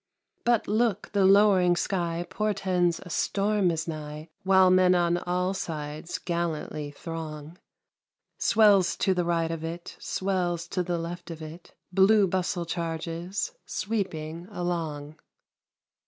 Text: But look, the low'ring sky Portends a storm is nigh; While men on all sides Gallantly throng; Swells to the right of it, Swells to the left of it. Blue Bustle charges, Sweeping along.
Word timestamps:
But 0.43 0.67
look, 0.67 1.11
the 1.11 1.25
low'ring 1.27 1.75
sky 1.75 2.25
Portends 2.27 2.99
a 3.05 3.09
storm 3.11 3.69
is 3.69 3.87
nigh; 3.87 4.29
While 4.41 4.71
men 4.71 4.95
on 4.95 5.19
all 5.19 5.53
sides 5.53 6.17
Gallantly 6.17 6.89
throng; 6.89 7.59
Swells 8.39 8.95
to 8.95 9.13
the 9.13 9.25
right 9.25 9.51
of 9.51 9.63
it, 9.63 9.95
Swells 9.99 10.67
to 10.69 10.81
the 10.81 10.97
left 10.97 11.29
of 11.29 11.43
it. 11.43 11.75
Blue 11.91 12.25
Bustle 12.25 12.65
charges, 12.65 13.51
Sweeping 13.67 14.47
along. 14.49 15.17